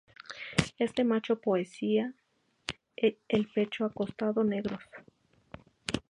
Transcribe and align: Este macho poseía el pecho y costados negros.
Este 0.79 1.03
macho 1.03 1.39
poseía 1.41 2.15
el 2.95 3.47
pecho 3.53 3.85
y 3.85 3.93
costados 3.93 4.43
negros. 4.43 4.81